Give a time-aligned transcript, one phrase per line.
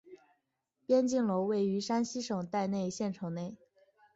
[0.87, 3.55] 边靖楼位于山西省代县城内。